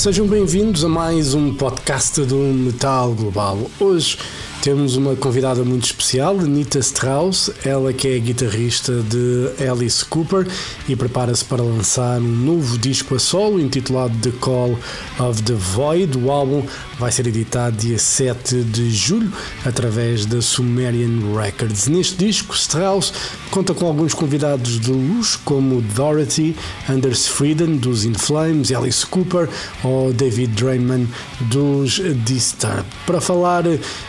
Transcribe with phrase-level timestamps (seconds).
[0.00, 3.70] Sejam bem-vindos a mais um podcast do Metal Global.
[3.78, 4.16] Hoje
[4.62, 10.44] temos uma convidada muito especial, Nita Strauss, ela que é guitarrista de Alice Cooper
[10.88, 14.76] e prepara-se para lançar um novo disco a solo intitulado The Call
[15.20, 16.18] of the Void.
[16.18, 16.66] O álbum
[16.98, 19.32] vai ser editado dia 7 de julho
[19.64, 21.86] através da Sumerian Records.
[21.86, 23.12] Neste disco, Strauss
[23.52, 26.56] conta com alguns convidados de luxo como Dorothy,
[26.88, 29.48] Anders Frieden dos In Flames, Alice Cooper
[29.84, 31.08] ou David Draymond
[31.42, 32.84] dos Disturbed.
[33.06, 33.64] Para falar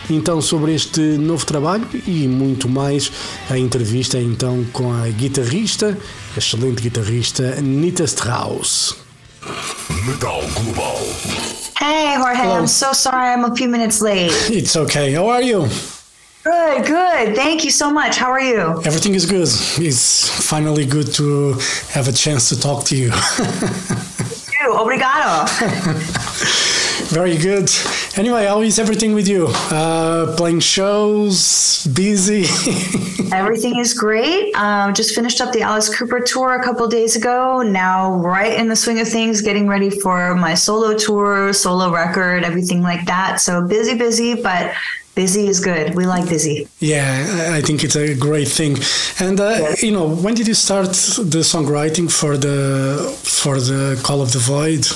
[0.09, 3.11] então sobre este novo trabalho e muito mais.
[3.49, 5.97] A entrevista é então com a guitarrista,
[6.37, 8.95] excelente guitarrista Nita Strauss.
[10.05, 10.99] Metal Global.
[11.79, 12.59] Hey, Jorge, Hello.
[12.59, 14.31] I'm so sorry I'm a few minutes late.
[14.51, 15.13] It's okay.
[15.15, 15.67] How are you?
[16.43, 17.35] Good, good.
[17.35, 18.17] Thank you so much.
[18.17, 18.81] How are you?
[18.85, 19.47] Everything is good.
[19.79, 21.53] It's finally good to
[21.91, 23.11] have a chance to talk to you.
[24.61, 25.47] You, obrigado.
[27.11, 27.69] Very good.
[28.15, 29.47] Anyway, how is everything with you?
[29.69, 32.45] Uh, playing shows, busy.
[33.33, 34.55] Everything is great.
[34.55, 37.63] Um, just finished up the Alice Cooper tour a couple days ago.
[37.63, 42.45] Now, right in the swing of things, getting ready for my solo tour, solo record,
[42.45, 43.41] everything like that.
[43.41, 44.73] So busy, busy, but
[45.13, 45.95] busy is good.
[45.95, 46.69] We like busy.
[46.79, 48.77] yeah, I think it's a great thing.
[49.19, 54.21] And uh, you know, when did you start the songwriting for the for the Call
[54.21, 54.87] of the Void?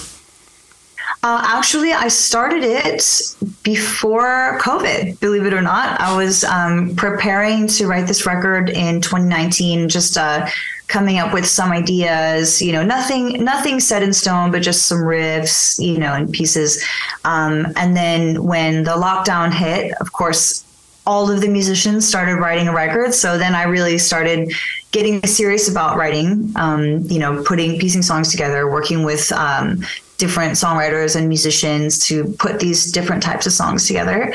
[1.25, 5.99] Uh, actually, I started it before COVID, believe it or not.
[5.99, 10.47] I was um, preparing to write this record in 2019, just uh,
[10.85, 14.99] coming up with some ideas, you know, nothing, nothing set in stone, but just some
[14.99, 16.85] riffs, you know, and pieces.
[17.23, 20.63] Um, and then when the lockdown hit, of course,
[21.07, 23.15] all of the musicians started writing a record.
[23.15, 24.53] So then I really started
[24.91, 29.83] getting serious about writing, um, you know, putting, piecing songs together, working with um,
[30.17, 34.33] different songwriters and musicians to put these different types of songs together.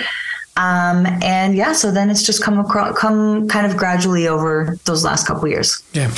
[0.57, 5.05] Um, and yeah, so then it's just come across, come kind of gradually over those
[5.05, 5.83] last couple years.
[5.93, 6.09] Yeah,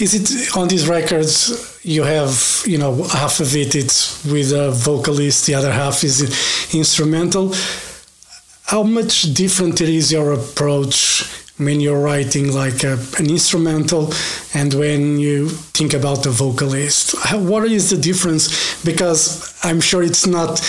[0.00, 1.78] is it on these records?
[1.84, 6.74] You have you know half of it it's with a vocalist, the other half is
[6.74, 7.54] instrumental.
[8.64, 14.12] How much different it is your approach when you're writing like a, an instrumental
[14.54, 17.14] and when you think about the vocalist?
[17.32, 18.82] What is the difference?
[18.84, 20.60] Because I'm sure it's not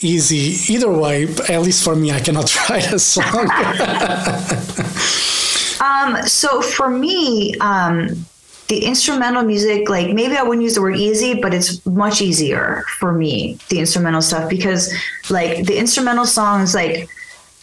[0.00, 1.24] easy either way.
[1.48, 3.48] At least for me, I cannot write a song.
[5.80, 8.26] Um, so for me, um,
[8.68, 12.84] the instrumental music, like maybe I wouldn't use the word easy, but it's much easier
[12.98, 14.92] for me, the instrumental stuff, because
[15.30, 17.08] like the instrumental songs, like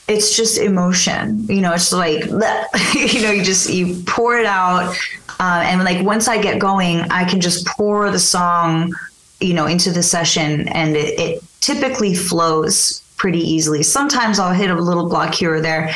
[0.07, 2.25] it's just emotion, you know, it's like,
[2.93, 4.95] you know, you just, you pour it out.
[5.39, 8.93] Uh, and like once I get going, I can just pour the song,
[9.39, 13.83] you know, into the session and it, it typically flows pretty easily.
[13.83, 15.93] Sometimes I'll hit a little block here or there,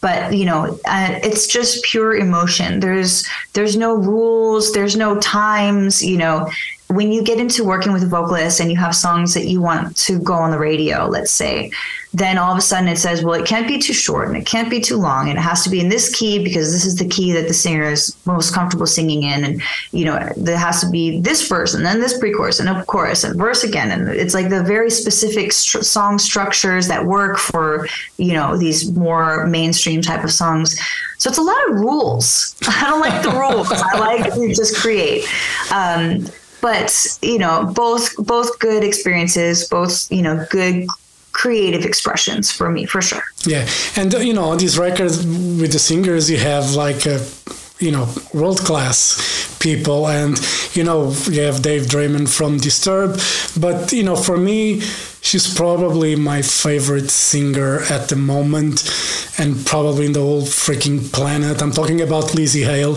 [0.00, 6.02] but you know uh, it's just pure emotion there's there's no rules there's no times
[6.02, 6.48] you know
[6.88, 9.96] when you get into working with a vocalist and you have songs that you want
[9.96, 11.70] to go on the radio let's say
[12.14, 14.46] then all of a sudden it says well it can't be too short and it
[14.46, 16.96] can't be too long and it has to be in this key because this is
[16.96, 19.62] the key that the singer is most comfortable singing in and
[19.92, 23.24] you know there has to be this verse and then this pre-chorus and a chorus
[23.24, 23.90] and verse again.
[23.90, 27.86] And it's like the very specific str- song structures that work for
[28.16, 30.78] you know these more mainstream type of songs.
[31.18, 32.56] So it's a lot of rules.
[32.68, 33.70] I don't like the rules.
[33.70, 35.24] I like to just create.
[35.72, 36.26] Um,
[36.60, 40.86] but you know both both good experiences both you know good
[41.38, 43.22] creative expressions for me for sure.
[43.44, 43.66] Yeah,
[43.96, 47.24] and uh, you know, on these records with the singers, you have like a,
[47.78, 50.36] you know, world class people, and
[50.72, 53.20] you know, you have Dave Draiman from disturb
[53.58, 54.80] but you know, for me,
[55.28, 58.76] she's probably my favorite singer at the moment,
[59.36, 61.60] and probably in the whole freaking planet.
[61.60, 62.96] I'm talking about Lizzie Hale.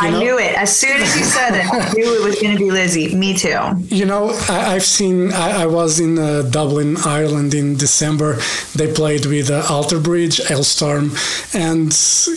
[0.00, 2.56] I know, knew it as soon as you said it i knew it was going
[2.56, 5.32] to be lizzie me too You know, I, I've seen.
[5.32, 8.38] I, I was in uh, Dublin, Ireland in December.
[8.76, 11.06] They played with uh, Alter Bridge, Halestorm,
[11.52, 11.90] and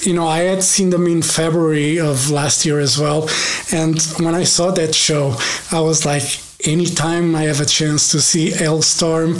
[0.07, 3.29] you know I had seen them in February of last year as well.
[3.71, 5.35] And when I saw that show,
[5.71, 6.27] I was like,
[6.63, 9.39] anytime I have a chance to see Halestorm,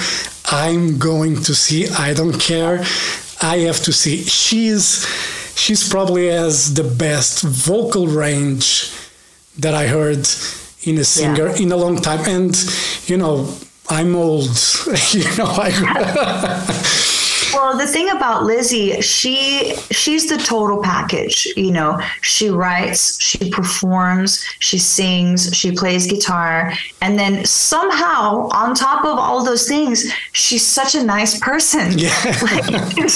[0.52, 1.88] I'm going to see.
[1.90, 2.80] I don't care.
[3.42, 4.24] I have to see.
[4.24, 5.06] She's
[5.56, 8.92] she's probably has the best vocal range
[9.60, 10.28] that I heard
[10.84, 12.22] in a singer in a long time.
[12.28, 12.56] And
[13.06, 13.54] you know,
[13.90, 14.50] I'm old.
[15.12, 15.72] you know, I
[17.54, 21.46] Well, the thing about Lizzie, she she's the total package.
[21.58, 28.74] You know, she writes, she performs, she sings, she plays guitar, and then somehow on
[28.74, 31.98] top of all those things, she's such a nice person.
[31.98, 32.12] Yeah.
[32.42, 33.10] Like,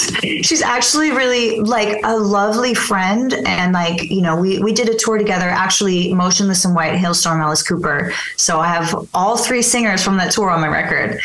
[0.44, 4.94] she's actually really like a lovely friend, and like you know, we we did a
[4.94, 5.48] tour together.
[5.48, 8.12] Actually, Motionless in White, Halestorm, Alice Cooper.
[8.36, 11.20] So I have all three singers from that tour on my record.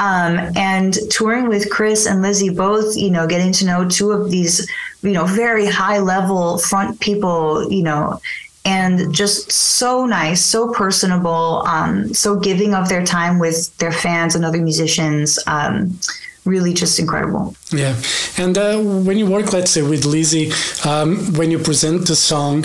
[0.00, 4.30] Um, and touring with Chris and Lizzie, both, you know, getting to know two of
[4.30, 4.66] these,
[5.02, 8.18] you know, very high level front people, you know,
[8.64, 14.34] and just so nice, so personable, um, so giving of their time with their fans
[14.34, 15.38] and other musicians.
[15.46, 15.98] Um,
[16.46, 17.54] really just incredible.
[17.70, 17.94] Yeah.
[18.38, 20.50] And uh, when you work, let's say, with Lizzie,
[20.88, 22.64] um, when you present the song,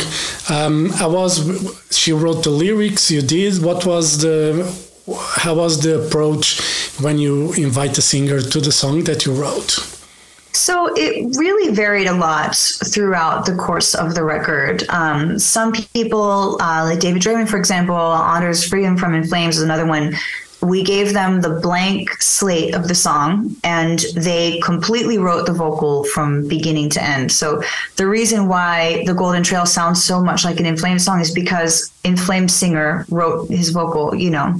[0.50, 1.34] um, I was,
[1.92, 3.62] she wrote the lyrics, you did.
[3.62, 4.64] What was the,
[5.14, 6.60] how was the approach
[7.00, 9.72] when you invite a singer to the song that you wrote?
[10.54, 14.88] So it really varied a lot throughout the course of the record.
[14.90, 19.64] Um, some people, uh, like David Draiman, for example, Anders Fridén from In Flames is
[19.64, 20.16] another one
[20.66, 26.04] we gave them the blank slate of the song and they completely wrote the vocal
[26.06, 27.32] from beginning to end.
[27.32, 27.62] So
[27.98, 31.32] the reason why the Golden Trail sounds so much like an In Flames song is
[31.32, 34.56] because In Flames singer wrote his vocal, you know.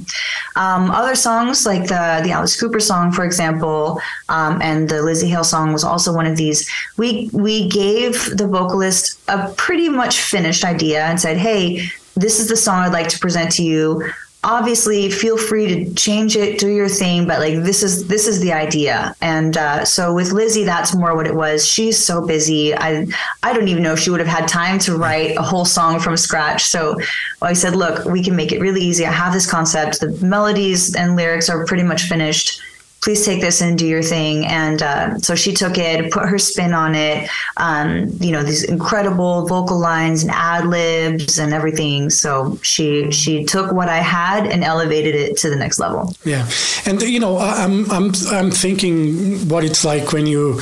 [0.56, 5.28] Um, other songs like the the Alice Cooper song, for example, um, and the Lizzie
[5.28, 6.68] Hale song was also one of these.
[6.96, 12.48] We we gave the vocalist a pretty much finished idea and said, "Hey, this is
[12.48, 14.10] the song I'd like to present to you
[14.46, 18.40] obviously feel free to change it do your thing but like this is this is
[18.40, 19.14] the idea.
[19.20, 21.66] And uh, so with lizzie that's more what it was.
[21.66, 22.74] She's so busy.
[22.74, 23.06] I
[23.42, 25.98] i don't even know if she would have had time to write a whole song
[25.98, 26.64] from scratch.
[26.64, 26.96] So
[27.42, 29.04] i said look we can make it really easy.
[29.04, 30.00] I have this concept.
[30.00, 32.62] The melodies and lyrics are pretty much finished
[33.06, 34.44] please take this and do your thing.
[34.46, 38.64] And uh, so she took it, put her spin on it, um, you know, these
[38.64, 42.10] incredible vocal lines and ad libs and everything.
[42.10, 46.16] So she she took what I had and elevated it to the next level.
[46.24, 46.48] Yeah,
[46.84, 50.60] and you know, I'm I'm I'm thinking what it's like when you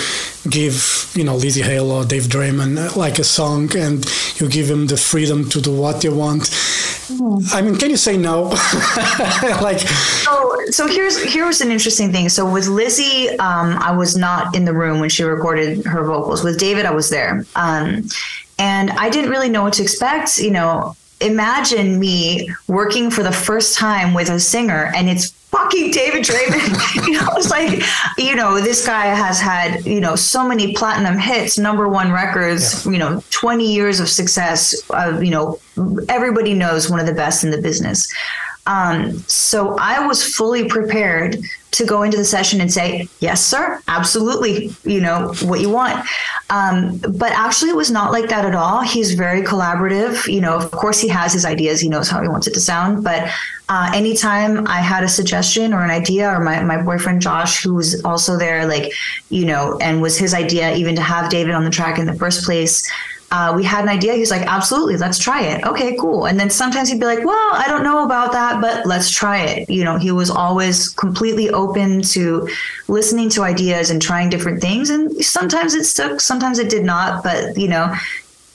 [0.51, 4.05] give you know Lizzie Hale or Dave Draiman uh, like a song and
[4.39, 6.51] you give them the freedom to do what they want.
[7.53, 8.43] I mean, can you say no?
[9.63, 12.29] like, so so here's here was an interesting thing.
[12.29, 16.43] So with Lizzie, um, I was not in the room when she recorded her vocals.
[16.43, 18.09] With David, I was there, um,
[18.59, 20.39] and I didn't really know what to expect.
[20.39, 25.91] You know, imagine me working for the first time with a singer, and it's fucking
[25.93, 27.07] David Draiman.
[27.07, 27.83] you know, it's like,
[28.19, 32.85] you know, this guy has had, you know, so many platinum hits, number one records,
[32.85, 32.93] yeah.
[32.93, 34.83] you know, 20 years of success.
[34.91, 35.61] Uh, you know,
[36.09, 38.13] everybody knows one of the best in the business.
[38.67, 41.39] Um, so I was fully prepared
[41.75, 46.07] to go into the session and say, yes, sir, absolutely, you know, what you want.
[46.49, 48.83] Um, but actually, it was not like that at all.
[48.83, 50.33] He's very collaborative.
[50.33, 52.61] You know, of course, he has his ideas, he knows how he wants it to
[52.61, 53.03] sound.
[53.03, 53.29] But
[53.69, 57.75] uh, anytime I had a suggestion or an idea, or my, my boyfriend Josh, who
[57.75, 58.93] was also there, like,
[59.31, 62.15] you know, and was his idea even to have David on the track in the
[62.15, 62.89] first place
[63.35, 64.15] uh, we had an idea.
[64.15, 65.65] He's like, absolutely, let's try it.
[65.65, 66.27] Okay, cool.
[66.27, 69.41] And then sometimes he'd be like, well, I don't know about that, but let's try
[69.41, 69.69] it.
[69.69, 72.49] You know, he was always completely open to
[72.87, 74.89] listening to ideas and trying different things.
[74.89, 77.25] And sometimes it stuck, sometimes it did not.
[77.25, 77.93] But, you know,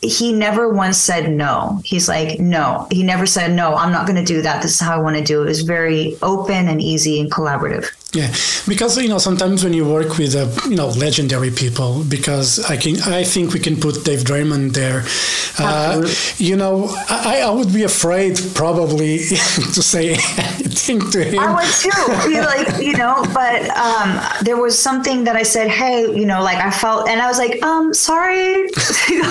[0.01, 1.81] he never once said no.
[1.83, 2.87] He's like, no.
[2.89, 4.61] He never said, no, I'm not going to do that.
[4.61, 5.43] This is how I want to do it.
[5.43, 7.91] It was very open and easy and collaborative.
[8.11, 8.33] Yeah,
[8.67, 12.75] because you know sometimes when you work with uh, you know legendary people, because I
[12.75, 15.03] can I think we can put Dave Draiman there.
[15.59, 19.17] Uh, you know, I, I would be afraid probably
[19.75, 21.39] to say anything to him.
[21.39, 22.31] I would too.
[22.31, 26.41] you like you know, but um, there was something that I said, hey, you know,
[26.41, 28.63] like I felt, and I was like, um, sorry,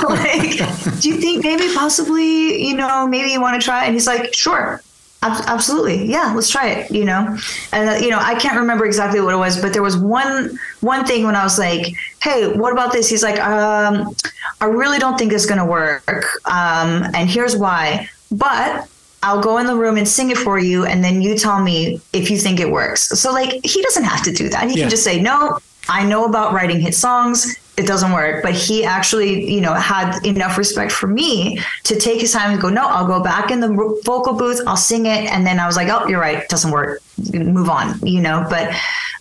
[0.04, 3.86] like, do you think maybe possibly, you know, maybe you want to try?
[3.86, 4.82] And he's like, sure
[5.22, 7.36] absolutely yeah let's try it you know
[7.72, 10.56] and uh, you know i can't remember exactly what it was but there was one
[10.80, 14.14] one thing when i was like hey what about this he's like um
[14.60, 16.04] i really don't think it's going to work
[16.46, 18.88] um and here's why but
[19.20, 22.00] I'll go in the room and sing it for you, and then you tell me
[22.12, 23.08] if you think it works.
[23.08, 24.70] So, like, he doesn't have to do that.
[24.70, 24.84] He yeah.
[24.84, 25.58] can just say, No,
[25.88, 28.42] I know about writing hit songs it doesn't work.
[28.42, 32.60] But he actually, you know, had enough respect for me to take his time and
[32.60, 33.68] go, no, I'll go back in the
[34.04, 35.30] vocal booth, I'll sing it.
[35.32, 37.00] And then I was like, oh, you're right, doesn't work.
[37.32, 38.46] Move on, you know.
[38.50, 38.74] But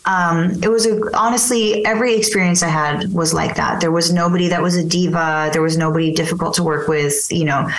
[0.05, 3.81] um, it was a, honestly every experience I had was like that.
[3.81, 5.49] There was nobody that was a diva.
[5.53, 7.27] There was nobody difficult to work with.
[7.29, 7.69] You know,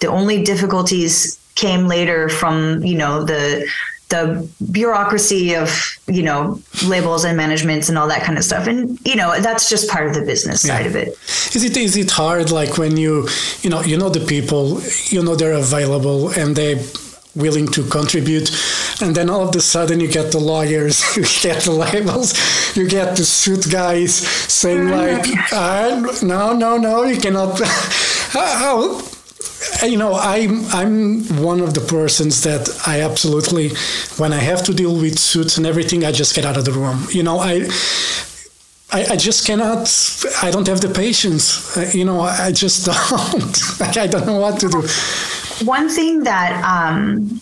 [0.00, 3.66] the only difficulties came later from you know the
[4.08, 5.68] the bureaucracy of
[6.06, 9.68] you know labels and managements and all that kind of stuff and you know that's
[9.68, 10.76] just part of the business Yeah.
[10.76, 11.08] side of it
[11.56, 13.28] Is it is it hard like when you
[13.62, 14.80] you know you know the people
[15.14, 16.84] you know they're available and they
[17.34, 18.48] willing to contribute
[19.02, 22.32] and then all of a sudden you get the lawyers you get the labels
[22.76, 24.14] you get the suit guys
[24.60, 27.60] saying like uh, no no no you cannot
[28.38, 29.00] how
[29.82, 33.70] you know i'm i'm one of the persons that i absolutely
[34.18, 36.72] when i have to deal with suits and everything i just get out of the
[36.72, 37.68] room you know i
[38.92, 39.90] I, I just cannot.
[40.42, 41.76] I don't have the patience.
[41.76, 43.80] Uh, you know, I just don't.
[43.80, 44.82] like, I don't know what to do.
[45.66, 47.40] one thing that um,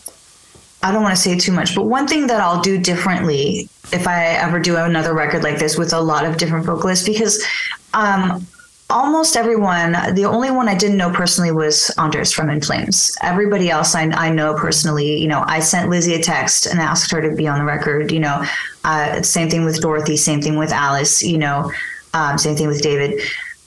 [0.83, 4.09] I don't want to say too much, but one thing that I'll do differently if
[4.09, 7.45] I ever do another record like this with a lot of different vocalists, because
[7.93, 8.47] um,
[8.91, 13.17] almost everyone, the only one I didn't know personally was Anders from In Flames.
[13.23, 17.11] Everybody else I, I know personally, you know, I sent Lizzie a text and asked
[17.11, 18.45] her to be on the record, you know,
[18.85, 21.73] uh, same thing with Dorothy, same thing with Alice, you know,
[22.13, 23.21] um, same thing with David.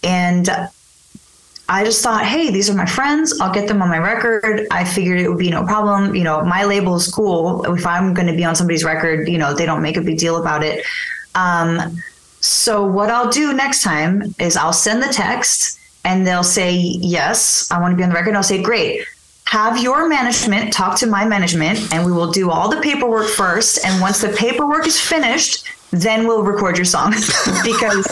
[0.03, 0.49] And
[1.69, 3.37] I just thought, hey, these are my friends.
[3.41, 4.67] I'll get them on my record.
[4.71, 6.15] I figured it would be no problem.
[6.15, 7.63] You know, my label is cool.
[7.73, 10.17] If I'm going to be on somebody's record, you know, they don't make a big
[10.17, 10.85] deal about it.
[11.35, 12.01] Um,
[12.39, 17.69] so what I'll do next time is I'll send the text and they'll say, yes,
[17.71, 18.29] I want to be on the record.
[18.29, 19.05] And I'll say, great.
[19.47, 23.83] Have your management talk to my management and we will do all the paperwork first.
[23.85, 27.11] And once the paperwork is finished, then we'll record your song
[27.63, 28.05] because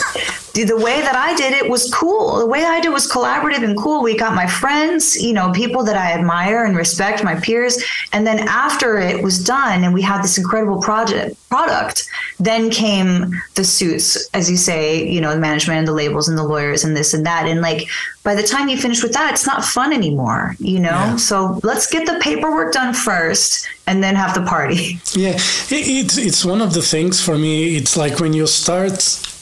[0.56, 2.40] the, the way that I did it was cool.
[2.40, 4.02] The way I did it was collaborative and cool.
[4.02, 7.84] We got my friends, you know, people that I admire and respect, my peers.
[8.14, 12.08] And then after it was done and we had this incredible project product,
[12.40, 16.38] then came the suits, as you say, you know, the management and the labels and
[16.38, 17.48] the lawyers and this and that.
[17.48, 17.88] And like
[18.24, 20.90] by the time you finish with that, it's not fun anymore, you know?
[20.90, 21.16] Yeah.
[21.18, 25.00] So let's get the paperwork done first and then have the party.
[25.14, 27.76] Yeah, it, it's it's one of the things for me.
[27.76, 28.94] It's like when you start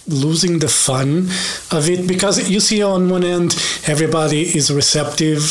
[0.08, 1.28] losing the fun
[1.72, 3.56] of it because you see on one end
[3.88, 5.42] everybody is receptive.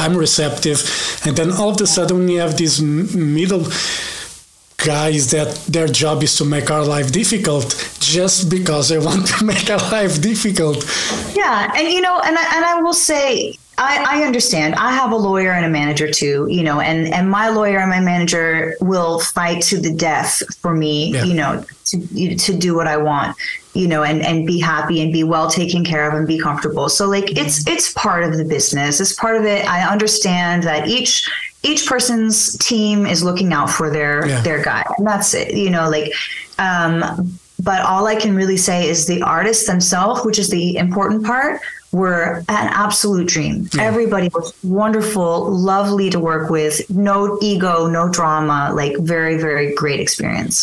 [0.00, 0.82] I'm receptive,
[1.24, 3.64] and then all of a sudden you have these middle
[4.78, 7.66] guys that their job is to make our life difficult
[8.00, 10.84] just because they want to make our life difficult.
[11.34, 14.74] Yeah, and you know, and I, and I will say, I, I understand.
[14.74, 17.90] I have a lawyer and a manager too, you know, and and my lawyer and
[17.90, 21.24] my manager will fight to the death for me, Yeah.
[21.24, 23.36] you know, to to do what I want,
[23.76, 26.88] you know, and and be happy and be well taken care of and be comfortable.
[26.88, 29.00] So like it's it's part of the business.
[29.00, 29.66] It's part of it.
[29.68, 31.28] I understand that each
[31.62, 34.40] each person's team is looking out for their Yeah.
[34.42, 35.54] their guy, and that's it.
[35.54, 36.12] You know, like.
[36.58, 41.24] um but all I can really say is the artists themselves, which is the important
[41.24, 41.58] part,
[41.96, 43.68] were an absolute dream.
[43.78, 50.00] Everybody was wonderful, lovely to work with, no ego, no drama, like very, very great
[50.00, 50.56] experience.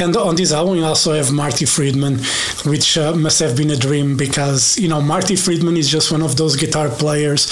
[0.00, 2.18] And on this album, you also have Marty Friedman,
[2.64, 6.22] which uh, must have been a dream because, you know, Marty Friedman is just one
[6.22, 7.46] of those guitar players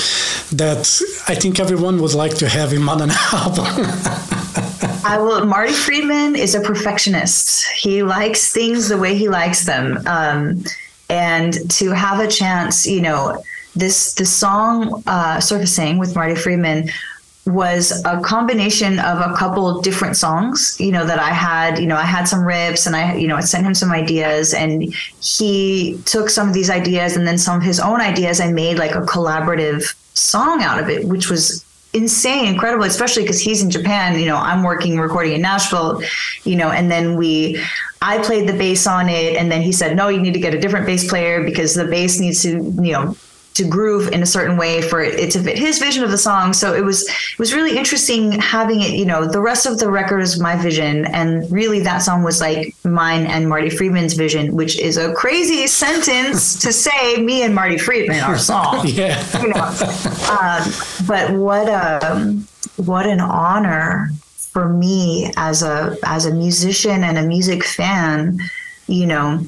[0.50, 0.86] that
[1.26, 3.66] I think everyone would like to have him on an album.
[5.04, 5.44] I will.
[5.46, 7.66] Marty Friedman is a perfectionist.
[7.68, 10.64] He likes things the way he likes them, um,
[11.08, 13.42] and to have a chance, you know,
[13.74, 16.90] this the song uh, "Surfacing" with Marty Friedman
[17.46, 21.96] was a combination of a couple different songs you know that i had you know
[21.96, 25.96] i had some riffs and i you know i sent him some ideas and he
[26.06, 28.96] took some of these ideas and then some of his own ideas and made like
[28.96, 31.64] a collaborative song out of it which was
[31.96, 36.02] insane incredible especially because he's in japan you know i'm working recording in nashville
[36.44, 37.60] you know and then we
[38.02, 40.54] i played the bass on it and then he said no you need to get
[40.54, 42.50] a different bass player because the bass needs to
[42.82, 43.16] you know
[43.56, 46.52] to groove in a certain way for it to fit his vision of the song.
[46.52, 48.90] So it was it was really interesting having it.
[48.90, 52.40] You know, the rest of the record is my vision, and really that song was
[52.40, 57.16] like mine and Marty Friedman's vision, which is a crazy sentence to say.
[57.16, 58.82] Me and Marty Friedman, our song.
[58.86, 59.16] yeah.
[59.40, 59.64] You know,
[60.30, 62.38] um, but what a
[62.76, 68.38] what an honor for me as a as a musician and a music fan.
[68.86, 69.46] You know,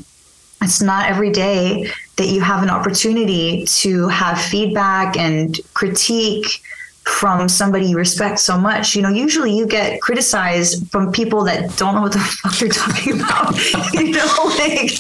[0.63, 6.63] it's not every day that you have an opportunity to have feedback and critique
[7.09, 8.95] from somebody you respect so much.
[8.95, 12.69] You know, usually you get criticized from people that don't know what the fuck you're
[12.69, 13.57] talking about.
[13.95, 14.91] you know, like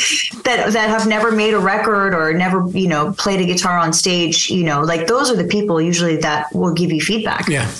[0.44, 3.92] that that have never made a record or never, you know, played a guitar on
[3.92, 7.46] stage, you know, like those are the people usually that will give you feedback.
[7.48, 7.70] Yeah.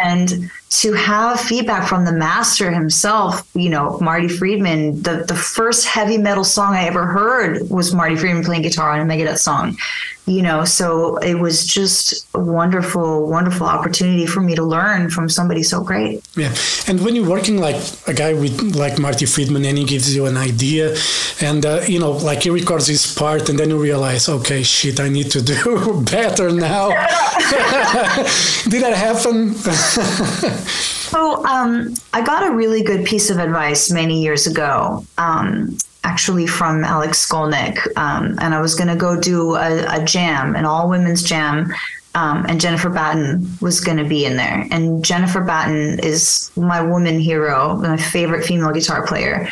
[0.00, 5.86] And to have feedback from the master himself, you know, Marty Friedman, the, the first
[5.86, 9.76] heavy metal song I ever heard was Marty Friedman playing guitar on a Megadeth song.
[10.26, 15.28] You know so it was just a wonderful wonderful opportunity for me to learn from
[15.28, 16.24] somebody so great.
[16.36, 16.54] Yeah.
[16.88, 17.76] And when you're working like
[18.06, 20.96] a guy with like marty friedman and he gives you an idea
[21.40, 25.00] and uh, you know like he records his part and then you realize okay shit
[25.00, 26.88] i need to do better now.
[28.70, 29.54] Did that happen?
[31.14, 35.06] So um, i got a really good piece of advice many years ago.
[35.16, 40.04] Um, actually from Alex Skolnick, um, and I was going to go do a, a,
[40.04, 41.72] jam, an all women's jam,
[42.14, 44.66] um, and Jennifer Batten was going to be in there.
[44.70, 49.48] And Jennifer Batten is my woman hero, my favorite female guitar player.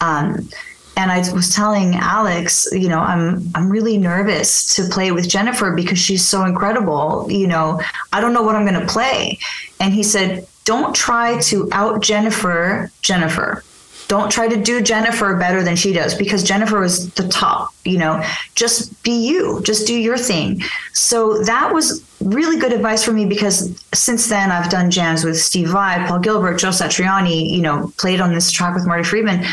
[0.00, 0.48] Um,
[0.96, 5.72] and I was telling Alex, you know, I'm I'm really nervous to play with Jennifer
[5.72, 7.26] because she's so incredible.
[7.30, 7.82] You know,
[8.12, 9.38] I don't know what I'm going to play.
[9.78, 13.62] And he said, "Don't try to out Jennifer Jennifer."
[14.08, 17.98] Don't try to do Jennifer better than she does because Jennifer was the top, you
[17.98, 20.62] know, just be you, just do your thing.
[20.92, 25.38] So that was really good advice for me because since then I've done jams with
[25.38, 29.44] Steve Vai, Paul Gilbert, Joe Satriani, you know, played on this track with Marty Friedman.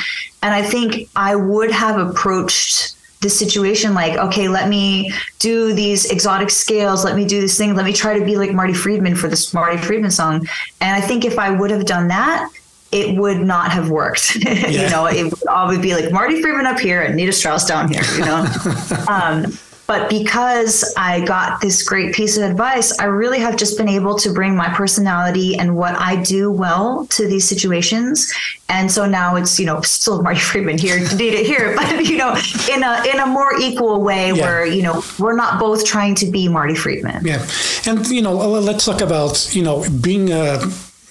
[0.44, 6.12] And I think I would have approached this situation like, okay, let me do these
[6.12, 9.16] exotic scales, let me do this thing, let me try to be like Marty Friedman
[9.16, 10.46] for this Marty Friedman song.
[10.82, 12.50] And I think if I would have done that,
[12.94, 14.38] it would not have worked.
[14.54, 14.84] Yeah.
[14.84, 17.92] you know, it would always be like Marty Friedman up here and Nita Strauss down
[17.92, 18.46] here, you know?
[19.10, 19.58] um,
[19.88, 24.18] but because I got this great piece of advice, I really have just been able
[24.20, 28.34] to bring my personality and what I do well to these situations.
[28.70, 32.32] And so now it's, you know, still Marty Friedman here, Nita here, but you know,
[32.72, 34.42] in a in a more equal way yeah.
[34.42, 37.26] where, you know, we're not both trying to be Marty Friedman.
[37.26, 37.46] Yeah.
[37.86, 40.62] And you know, let's talk about, you know, being a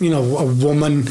[0.03, 1.05] you know, a woman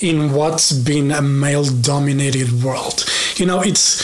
[0.00, 3.04] in what's been a male dominated world.
[3.36, 4.02] You know, it's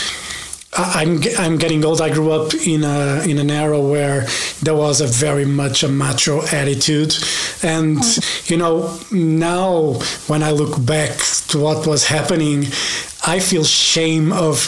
[0.74, 2.00] I'm I'm getting old.
[2.00, 4.26] I grew up in a in an era where
[4.62, 7.14] there was a very much a macho attitude,
[7.62, 8.50] and mm.
[8.50, 9.94] you know now
[10.28, 12.64] when I look back to what was happening,
[13.26, 14.66] I feel shame of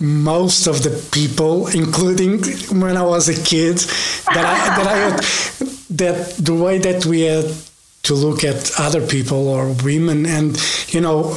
[0.00, 2.42] most of the people, including
[2.80, 3.78] when I was a kid,
[4.34, 5.20] that I that I had,
[5.90, 7.54] that the way that we had
[8.04, 10.26] to look at other people or women.
[10.26, 11.36] And you know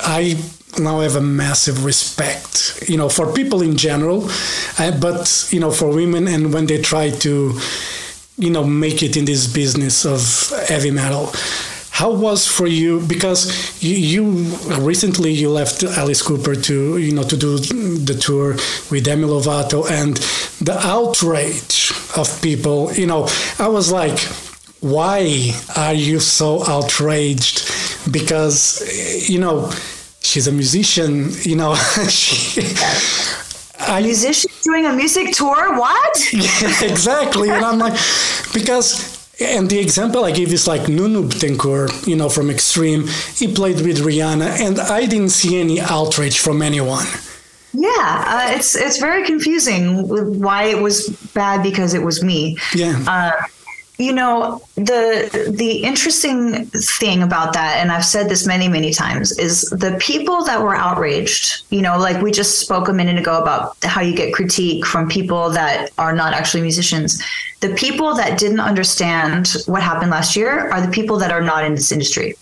[0.00, 0.36] i
[0.78, 4.28] now have a massive respect you know for people in general
[4.78, 6.28] uh, but you know for women.
[6.28, 7.58] And when they try to
[8.36, 10.20] you know make it in this business of
[10.68, 11.32] heavy metal
[11.90, 13.00] how was for you?
[13.08, 14.22] Because you, you,
[14.78, 18.52] recently you left alice cooper to you know to do the tour
[18.88, 20.16] with demi lovato and
[20.64, 22.92] the outrage of people.
[22.92, 24.18] You know i was like
[24.80, 27.70] why are you so outraged?
[28.10, 29.70] Because, you know,
[30.20, 31.74] she's a musician, you know.
[32.08, 32.60] she,
[33.88, 35.78] a musician doing a music tour?
[35.78, 36.32] What?
[36.32, 37.48] Yeah, exactly.
[37.50, 37.94] and I'm like,
[38.52, 43.06] because and the example I give is like Nuno Bettencourt, you know, from Extreme.
[43.36, 47.06] He played with Rihanna, and I didn't see any outrage from anyone.
[47.72, 50.08] Yeah, uh, it's it's very confusing
[50.40, 52.56] why it was bad because it was me.
[52.74, 53.00] Yeah.
[53.06, 53.32] Uh,
[53.98, 59.36] you know the the interesting thing about that and i've said this many many times
[59.38, 63.42] is the people that were outraged you know like we just spoke a minute ago
[63.42, 67.20] about how you get critique from people that are not actually musicians
[67.60, 71.64] the people that didn't understand what happened last year are the people that are not
[71.64, 72.34] in this industry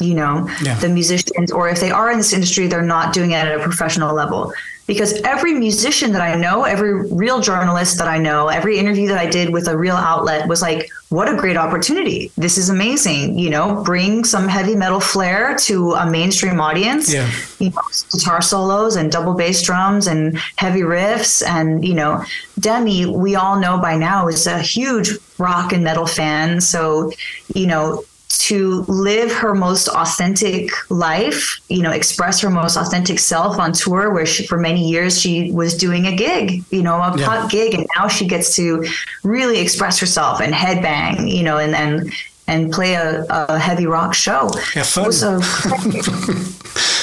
[0.00, 0.76] you know yeah.
[0.80, 3.62] the musicians or if they are in this industry they're not doing it at a
[3.62, 4.52] professional level
[4.86, 9.18] because every musician that I know, every real journalist that I know, every interview that
[9.18, 12.30] I did with a real outlet was like, what a great opportunity.
[12.36, 13.38] This is amazing.
[13.38, 17.12] You know, bring some heavy metal flair to a mainstream audience.
[17.12, 17.30] Yeah.
[17.58, 21.46] You know, guitar solos and double bass drums and heavy riffs.
[21.46, 22.24] And, you know,
[22.58, 26.60] Demi, we all know by now, is a huge rock and metal fan.
[26.60, 27.10] So,
[27.54, 28.04] you know,
[28.46, 34.12] to live her most authentic life, you know, express her most authentic self on tour,
[34.12, 37.26] where she, for many years she was doing a gig, you know, a yeah.
[37.26, 38.86] pop gig, and now she gets to
[39.24, 42.12] really express herself and headbang, you know, and and
[42.46, 44.48] and play a, a heavy rock show.
[44.76, 45.12] Yeah, fun.
[45.12, 45.40] So,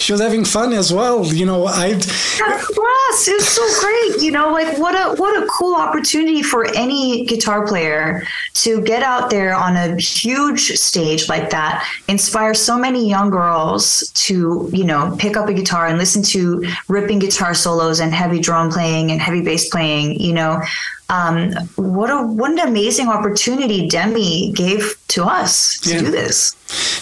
[0.00, 1.24] she was having fun as well.
[1.26, 1.92] You know, I.
[1.92, 4.22] Plus, it was so great.
[4.22, 8.22] You know, like what a what a cool opportunity for any guitar player
[8.54, 14.10] to get out there on a huge stage like that, inspire so many young girls
[14.14, 18.40] to you know pick up a guitar and listen to ripping guitar solos and heavy
[18.40, 20.18] drum playing and heavy bass playing.
[20.18, 20.62] You know.
[21.10, 26.00] Um, what a what an amazing opportunity Demi gave to us to Yeah.
[26.00, 26.54] do this.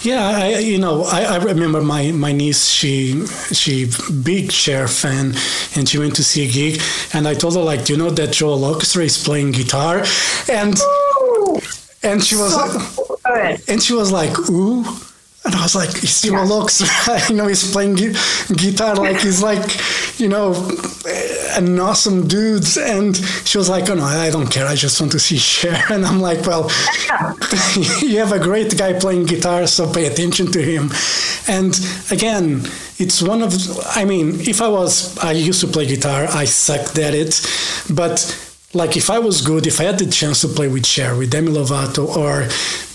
[0.02, 2.68] Yeah, I, you know, I, I remember my, my niece.
[2.70, 3.90] She she
[4.24, 5.34] big Cher fan,
[5.76, 6.80] and she went to see a gig,
[7.12, 10.04] and I told her like, do you know that Joel Hoekstra is playing guitar,
[10.48, 10.74] and
[12.02, 13.18] and she was So
[13.68, 14.84] and she was like, ooh.
[15.44, 17.30] And I was like, it's Joel Hoekstra.
[17.30, 18.12] you know, he's playing gu-
[18.54, 19.64] guitar like he's like,
[20.18, 20.52] you know,
[21.06, 22.66] eh, an awesome dude.
[22.78, 24.66] And she was like, oh no, I don't care.
[24.66, 25.82] I just want to see Cher.
[25.90, 26.64] And I'm like, well,
[28.02, 30.90] you have a great guy playing guitar, so pay attention to him.
[31.46, 31.72] And
[32.10, 32.66] again,
[32.98, 33.52] it's one of,
[33.96, 37.40] I mean, if I was, I used to play guitar, I sucked at it,
[37.88, 38.18] but
[38.74, 41.30] like if I was good, if I had the chance to play with Cher, with
[41.30, 42.42] Demi Lovato, or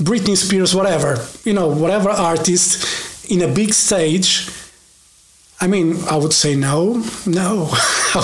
[0.03, 4.49] Britney Spears, whatever, you know, whatever artist in a big stage,
[5.59, 7.65] I mean, I would say no, no.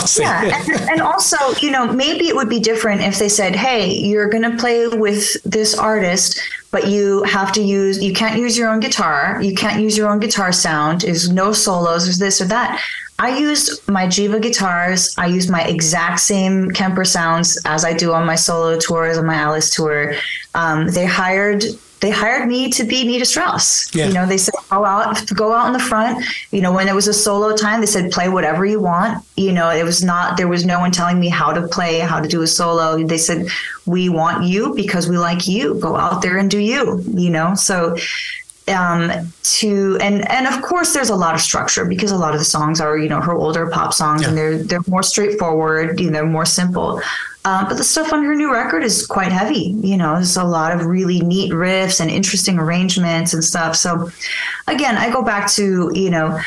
[0.06, 3.56] Say Yeah, and, and also, you know, maybe it would be different if they said,
[3.56, 8.38] "Hey, you're going to play with this artist, but you have to use you can't
[8.38, 9.40] use your own guitar.
[9.42, 11.02] You can't use your own guitar sound.
[11.02, 12.04] There's no solos.
[12.04, 12.84] There's this or that."
[13.20, 15.14] I used my Jiva guitars.
[15.18, 19.26] I used my exact same Kemper sounds as I do on my solo tours on
[19.26, 20.14] my Alice tour.
[20.56, 21.64] Um, they hired
[22.02, 23.94] they hired me to be Nita Strauss.
[23.94, 24.08] Yeah.
[24.08, 26.24] You know, they said go out, go out in the front.
[26.52, 29.26] You know, when there was a solo time, they said play whatever you want.
[29.36, 32.22] You know, it was not there was no one telling me how to play, how
[32.22, 33.04] to do a solo.
[33.04, 33.48] They said
[33.86, 35.76] we want you because we like you.
[35.76, 37.04] Go out there and do you.
[37.14, 37.98] You know, so
[38.70, 39.12] um
[39.44, 42.46] to and and of course there's a lot of structure because a lot of the
[42.46, 46.26] songs are you know her older pop songs and they're they're more straightforward you know
[46.26, 47.02] more simple.
[47.46, 50.44] Um, but the stuff on her new record is quite heavy you know there's a
[50.44, 53.76] lot of really neat riffs and interesting arrangements and stuff.
[53.76, 54.10] So
[54.68, 56.40] again i go back to you know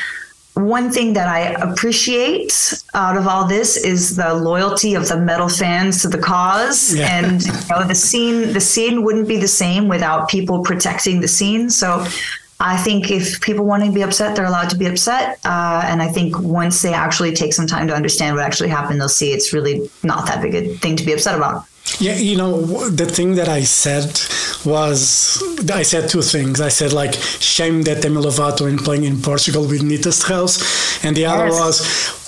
[0.54, 5.48] one thing that I appreciate out of all this is the loyalty of the metal
[5.48, 7.08] fans to the cause, Yeah.
[7.18, 8.52] and you know, the scene.
[8.52, 11.70] The scene wouldn't be the same without people protecting the scene.
[11.70, 12.06] So,
[12.60, 15.38] I think if people want to be upset, they're allowed to be upset.
[15.44, 19.00] Uh, and I think once they actually take some time to understand what actually happened,
[19.00, 21.64] they'll see it's really not that big a thing to be upset about.
[21.98, 24.10] Yeah, you know, the thing that I said
[24.64, 26.61] was I said two things.
[26.61, 31.05] I said, like, shame that Demi Lovato is playing in Portugal with Nita Strauss.
[31.05, 31.83] And the other was,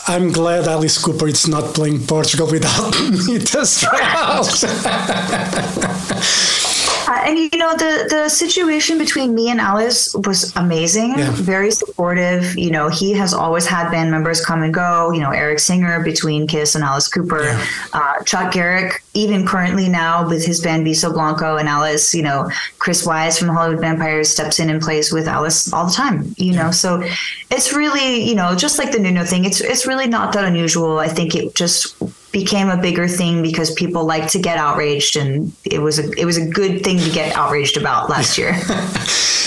[0.06, 2.94] I'm glad Alice Cooper is not playing Portugal without
[3.26, 4.64] Nita Strauss.
[7.06, 11.30] Uh, and you know the the situation between me and Alice was amazing, Yeah.
[11.32, 12.56] very supportive.
[12.56, 15.12] You know, he has always had band members come and go.
[15.12, 17.60] You know, Eric Singer between Kiss and Alice Cooper, Yeah.
[17.92, 22.14] uh, Chuck Garric, even currently now with his band Beasto Blanco and Alice.
[22.14, 25.92] You know, Chris Wyse from Hollywood Vampires steps in and plays with Alice all the
[25.92, 26.34] time.
[26.36, 27.02] You know, so
[27.50, 29.44] it's really you know just like the Nuno thing.
[29.44, 30.98] It's it's really not that unusual.
[30.98, 31.94] I think it just
[32.34, 36.26] became a bigger thing because people like to get outraged and it was a it
[36.26, 38.52] was a good thing to get outraged about last year.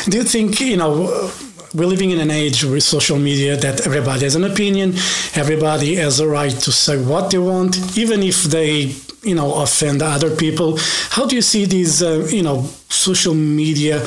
[0.10, 1.30] Do you think, you know,
[1.76, 4.94] we're living in an age with social media that everybody has an opinion,
[5.36, 10.02] everybody has a right to say what they want, even if they, you know, offend
[10.02, 10.80] other people.
[11.10, 14.06] How do you see these, uh, you know, social media,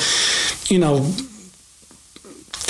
[0.68, 1.00] you know,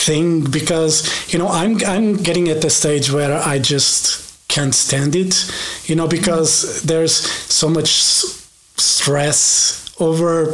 [0.06, 0.50] thing?
[0.50, 5.32] Because, you know, I'm, I'm getting at the stage where I just can't stand it,
[5.88, 7.90] you know, because there's so much
[8.76, 10.46] stress over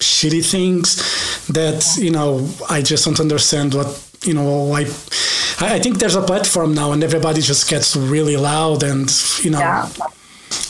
[0.00, 0.96] shitty things
[1.48, 3.88] that you know I just don't understand what
[4.22, 4.82] you know I
[5.76, 9.10] I think there's a platform now and everybody just gets really loud and
[9.44, 9.88] you know Yeah.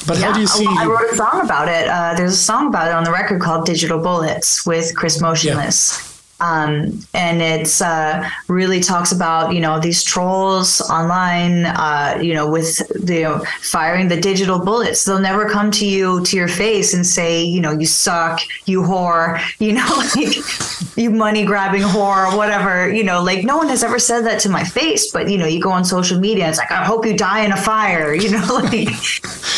[0.07, 1.89] but how do you see I wrote a song about it.
[1.89, 6.10] Uh, there's a song about it on the record called "Digital Bullets" with Chris Motionless.
[6.41, 12.51] Um, and it's uh, really talks about you know these trolls online uh, you know
[12.51, 15.05] with the you know, firing the digital bullets.
[15.05, 18.83] They'll never come to you to your face and say you know you suck you
[18.83, 23.83] whore you know like you money grabbing whore whatever you know like no one has
[23.83, 26.59] ever said that to my face but you know you go on social media it's
[26.59, 28.91] like I hope you die in a fire you know like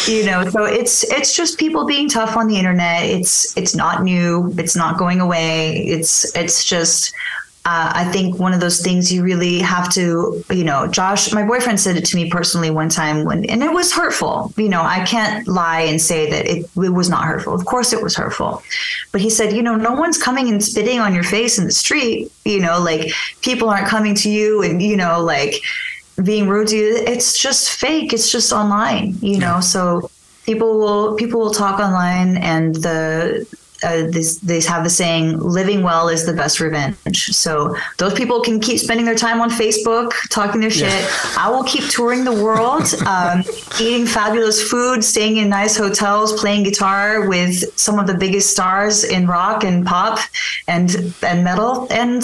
[0.08, 3.04] you know so it's it's just people being tough on the internet.
[3.04, 4.52] It's it's not new.
[4.58, 5.84] It's not going away.
[5.86, 7.14] It's it's just
[7.64, 11.46] uh, I think one of those things you really have to, you know, Josh, my
[11.46, 14.52] boyfriend said it to me personally one time when, and it was hurtful.
[14.56, 17.54] You know, I can't lie and say that it, it was not hurtful.
[17.54, 18.64] Of course it was hurtful.
[19.12, 21.70] But he said, you know, no one's coming and spitting on your face in the
[21.70, 22.32] street.
[22.44, 25.54] You know, like people aren't coming to you and, you know, like
[26.24, 26.96] being rude to you.
[27.06, 28.12] It's just fake.
[28.12, 30.10] It's just online, you know, so
[30.46, 33.46] people will, people will talk online and the,
[33.82, 36.96] uh, this, they have the saying, living well is the best revenge.
[37.34, 40.90] So those people can keep spending their time on Facebook, talking their shit.
[40.90, 41.08] Yeah.
[41.36, 43.44] I will keep touring the world, um,
[43.80, 49.04] eating fabulous food, staying in nice hotels, playing guitar with some of the biggest stars
[49.04, 50.18] in rock and pop
[50.68, 51.86] and, and metal.
[51.90, 52.22] And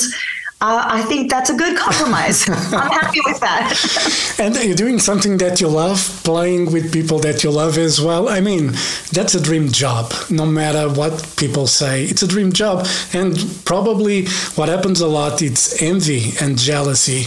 [0.60, 2.48] uh, I think that's a good compromise.
[2.48, 4.36] I'm happy with that.
[4.40, 8.28] and you're doing something that you love, playing with people that you love as well.
[8.28, 8.72] I mean,
[9.12, 12.04] that's a dream job, no matter what people say.
[12.04, 12.88] It's a dream job.
[13.12, 17.24] And probably what happens a lot, it's envy and jealousy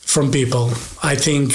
[0.00, 0.70] from people.
[1.02, 1.54] I think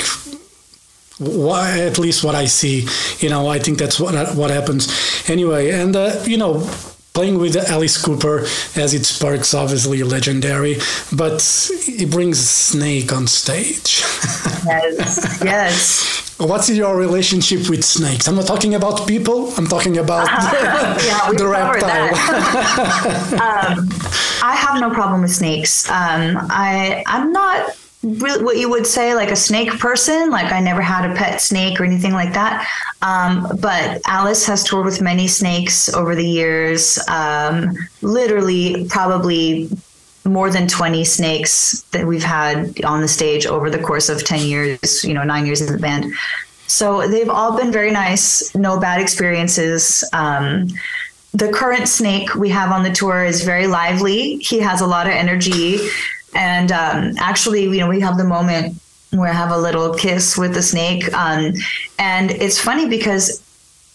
[1.22, 2.88] at least what I see,
[3.20, 4.90] you know, I think that's what what happens
[5.30, 5.72] anyway.
[5.72, 6.68] And uh, you know,
[7.14, 8.40] playing with Alice Cooper
[8.76, 10.78] as it sparks obviously legendary,
[11.16, 11.42] but
[11.86, 14.02] he brings Snake on stage.
[14.66, 16.36] yes, yes.
[16.40, 18.28] What's your relationship with snakes?
[18.28, 19.54] I'm not talking about people.
[19.56, 20.28] I'm talking about
[21.06, 22.10] yeah, the reptile.
[23.40, 23.90] um,
[24.42, 25.88] I have no problem with snakes.
[25.90, 30.60] Um, I I'm not really what you would say like a snake person like i
[30.60, 32.68] never had a pet snake or anything like that.
[33.02, 37.00] Um, but alice has toured with many snakes over the years.
[37.08, 39.70] Um, literally probably
[40.26, 44.46] more than 20 snakes that we've had on the stage over the course of 10
[44.48, 46.14] years you know nine years in the band.
[46.68, 50.04] So they've all been very nice no bad experiences.
[50.14, 50.68] Um,
[51.34, 54.38] the current snake we have on the tour is very lively.
[54.38, 55.80] He has a lot of energy
[56.36, 58.76] and um, actually, you know, we have the moment
[59.12, 61.14] where I have a little kiss with the snake.
[61.14, 61.54] Um,
[62.00, 63.44] and it's funny because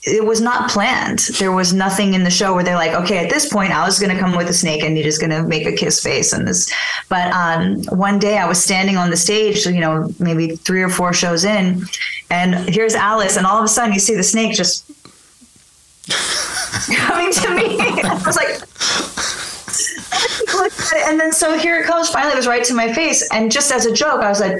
[0.04, 1.18] it was not planned.
[1.38, 3.98] There was nothing in the show where they're like, okay, at this point, I was
[3.98, 6.32] going to come with a snake and you're just going to make a kiss face
[6.32, 6.72] and this.
[7.08, 10.88] But um, one day I was standing on the stage, you know, maybe three or
[10.88, 11.82] four shows in,
[12.30, 14.86] and here's Alice, and all of a sudden you see the snake just
[16.96, 17.78] coming to me.
[18.04, 18.60] I was like,
[20.96, 22.08] and then so here it comes.
[22.08, 24.58] Finally, it was right to my face, and just as a joke, I was like,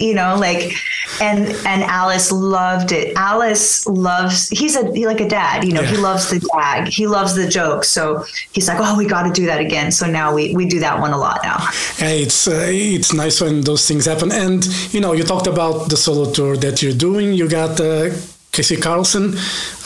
[0.00, 0.72] you know, like,
[1.20, 3.14] and and Alice loved it.
[3.16, 4.48] Alice loves.
[4.48, 5.64] He's a he like a dad.
[5.64, 5.90] You know, yeah.
[5.90, 6.88] he loves the gag.
[6.88, 7.84] He loves the joke.
[7.84, 9.92] So he's like, oh, we got to do that again.
[9.92, 11.58] So now we we do that one a lot now.
[11.96, 14.32] Hey, it's uh, it's nice when those things happen.
[14.32, 17.34] And you know, you talked about the solo tour that you're doing.
[17.34, 17.80] You got.
[17.80, 18.10] Uh,
[18.52, 19.36] Kasey Karlsen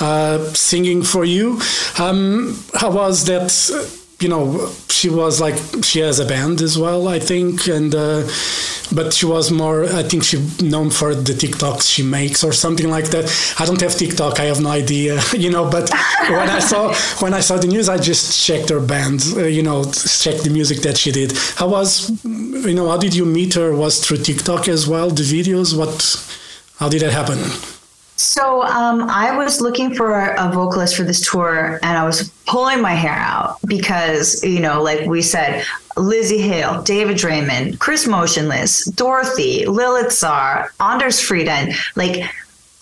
[0.01, 1.61] uh, singing for you.
[1.99, 3.53] Um, how was that?
[4.21, 8.23] You know, she was like she has a band as well, I think, and uh,
[8.95, 9.85] but she was more.
[9.85, 13.25] I think she known for the TikToks she makes or something like that.
[13.59, 14.41] I don't have TikTok.
[14.41, 15.69] I have no idea, you know.
[15.71, 15.91] But
[16.29, 19.63] when I saw when I saw the news, I just checked her band, uh, you
[19.63, 21.33] know, checked the music that she did.
[21.57, 23.75] How was, you know, how did you meet her?
[23.75, 25.11] Was through TikTok as well?
[25.11, 25.77] The videos?
[25.77, 25.95] What?
[26.79, 27.39] How did that happen?
[28.17, 32.81] So um, I was looking for a, vocalist for this tour, and I was pulling
[32.81, 35.65] my hair out because you know, like we said,
[35.97, 42.31] Lizzie Hale, David Draiman, Chris Motionless, Dorothy, Lilith Czar, Anders Fridén, like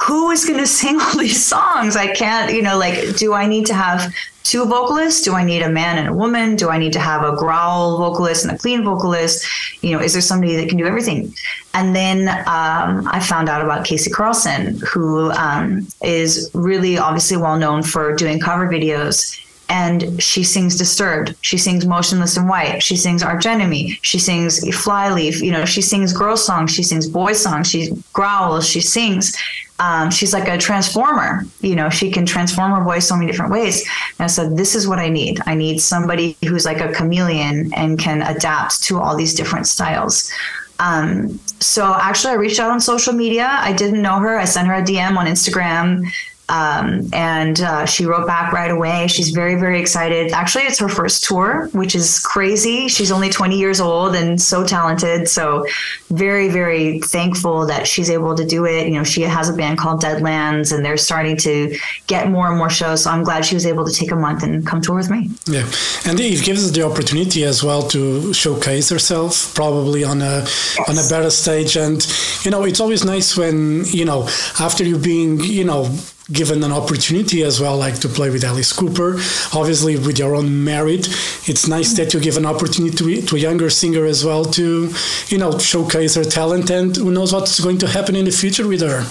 [0.02, 1.96] who is going to sing all these songs?
[1.96, 5.22] I can't, you know, like, do I need to have two vocalists?
[5.22, 6.56] Do I need a man and a woman?
[6.56, 9.46] Do I need to have a growl vocalist and a clean vocalist?
[9.82, 11.32] You know, is there somebody that can do everything?
[11.74, 17.56] And then um, I found out about Kasey Karlsen, who um, is really obviously well
[17.56, 19.38] known for doing cover videos.
[19.68, 21.34] And she sings Disturbed.
[21.40, 22.82] She sings Motionless in White.
[22.82, 23.98] She sings Arch Enemy.
[24.02, 25.40] She sings Flyleaf.
[25.40, 26.74] You know, she sings girl songs.
[26.74, 27.70] She sings boy songs.
[27.70, 28.68] She growls.
[28.68, 29.34] She sings
[29.82, 31.44] um, she's like a transformer.
[31.60, 33.82] You know, she can transform her voice so many different ways.
[34.18, 35.40] And I said, this is what I need.
[35.44, 40.30] I need somebody who's like a chameleon and can adapt to all these different styles.
[40.78, 43.48] Um, so actually, I reached out on social media.
[43.50, 44.38] I didn't know her.
[44.38, 46.04] I sent her a DM on Instagram.
[46.52, 49.06] Um, and uh, she wrote back right away.
[49.06, 50.32] She's very, very excited.
[50.32, 52.88] Actually, it's her first tour, which is crazy.
[52.88, 55.28] She's only 20 years old and so talented.
[55.28, 55.64] So,
[56.10, 58.86] very, very thankful that she's able to do it.
[58.86, 61.74] You know, she has a band called Deadlands, and they're starting to
[62.06, 63.04] get more and more shows.
[63.04, 65.30] So, I'm glad she was able to take a month and come tour with me.
[65.46, 65.64] Yeah,
[66.04, 70.78] and it gives us the opportunity as well to showcase herself, probably on a yes.
[70.86, 71.76] on a better stage.
[71.76, 72.06] And
[72.44, 74.28] you know, it's always nice when you know
[74.60, 75.84] after you being you know
[76.32, 79.14] given an opportunity as well, like to play with Alice Cooper.
[79.54, 81.08] Obviously, with your own merit,
[81.48, 84.92] it's nice that you give an opportunity to, to a younger singer as well to,
[85.28, 86.70] you know, showcase her talent.
[86.70, 89.04] And who knows what's going to happen in the future with her.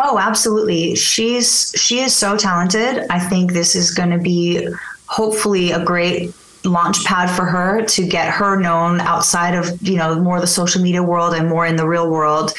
[0.00, 0.94] Oh, absolutely.
[0.94, 3.06] She's she is so talented.
[3.08, 4.68] I think this is going to be
[5.06, 6.34] hopefully a great
[6.66, 10.82] launch pad for her to get her known outside of you know more the social
[10.82, 12.52] media world and more in the real world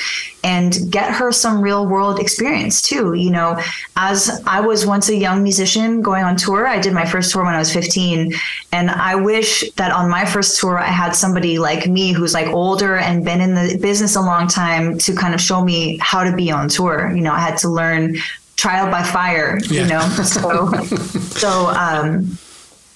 [0.44, 3.60] and get her some real world experience too you know
[3.96, 7.44] as i was once a young musician going on tour i did my first tour
[7.44, 8.34] when i was 15
[8.72, 12.48] and i wish that on my first tour i had somebody like me who's like
[12.48, 16.24] older and been in the business a long time to kind of show me how
[16.24, 18.16] to be on tour you know i had to learn
[18.56, 19.82] trial by fire Yeah.
[19.84, 20.72] you know so
[21.44, 22.38] so um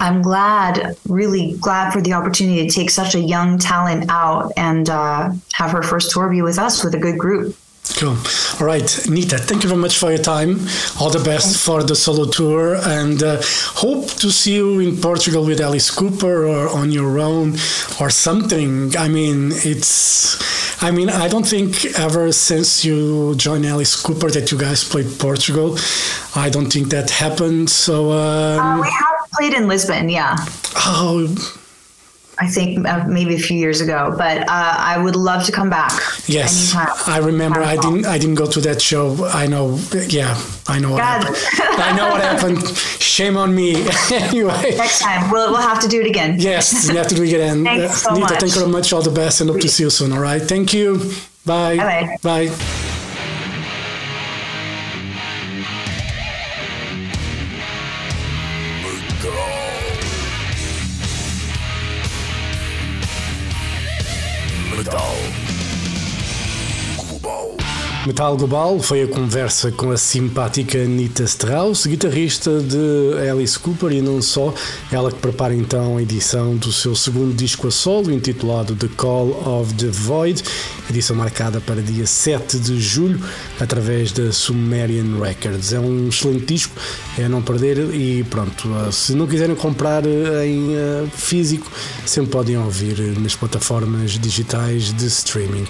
[0.01, 4.89] I'm glad, really glad for the opportunity to take such a young talent out and
[4.89, 7.55] uh, have her first tour be with us with a good group.
[7.99, 8.17] Cool.
[8.59, 10.51] All right, Nita, thank you very much for your time.
[10.99, 13.41] All the best for the solo tour and uh,
[13.83, 17.47] hope to see you in Portugal with Alice Cooper or on your own
[17.99, 18.95] or something.
[18.97, 24.51] I mean, it's, I mean, I don't think ever since you joined Alice Cooper that
[24.51, 25.77] you guys played Portugal.
[26.35, 27.69] I don't think that happened.
[27.69, 30.35] So, Uh, um, have played in Lisbon, yeah.
[30.75, 31.27] oh,
[32.39, 35.69] I think uh, maybe a few years ago, but uh, I would love to come
[35.69, 35.91] back.
[36.25, 36.95] yes, anytime.
[37.05, 37.61] I remember.
[37.61, 38.05] I didn't.
[38.05, 39.25] I didn't go to that show.
[39.25, 39.77] I know.
[40.07, 41.23] Yeah, I know what God.
[41.23, 41.81] happened.
[41.81, 42.67] I know what happened.
[42.99, 43.75] Shame on me.
[44.11, 44.75] anyway.
[44.75, 46.37] Next time, we'll, we'll have to do it again.
[46.39, 47.63] Yes, you have to do it again.
[47.69, 48.39] Thank you so Nita, much.
[48.39, 48.91] thank you very much.
[48.91, 50.11] All the best and hope to see you soon.
[50.11, 50.41] All right.
[50.41, 50.97] Thank you.
[51.45, 51.77] Bye.
[51.77, 52.17] Bye-bye.
[52.49, 52.90] Bye.
[68.05, 74.01] Metal Global foi a conversa com a simpática Anita Strauss, guitarrista de Alice Cooper e
[74.01, 74.51] não só,
[74.91, 79.29] ela que prepara então a edição do seu segundo disco a solo, intitulado The Call
[79.45, 80.43] of the Void,
[80.89, 83.21] edição marcada para dia 7 de julho,
[83.59, 85.71] através da Sumerian Records.
[85.71, 86.75] É um excelente disco,
[87.19, 91.71] é a não perder e pronto, se não quiserem comprar em eh, físico,
[92.03, 95.67] sempre podem ouvir nas plataformas digitais de streaming.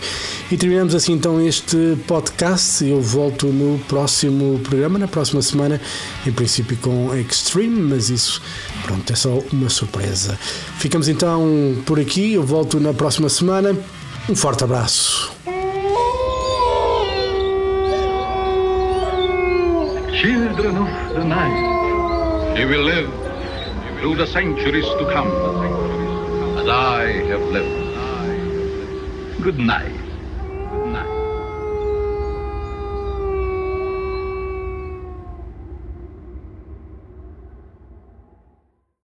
[0.50, 2.86] E terminamos assim então este podcast.
[2.86, 5.82] Eu volto no próximo programa, na próxima semana,
[6.26, 8.40] em princípio com Extreme, mas isso
[8.84, 10.38] pronto, é só uma surpresa.
[10.78, 12.34] Ficamos então por aqui.
[12.34, 13.76] Eu volto na próxima semana.
[14.30, 15.32] Um forte abraço.
[20.14, 23.10] Children of the night, you will live
[24.00, 25.32] through the centuries to come,
[26.60, 27.82] as I have lived.
[29.42, 30.01] Good night.